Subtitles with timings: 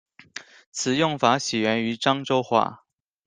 [0.71, 2.85] 此用法起源于漳州话。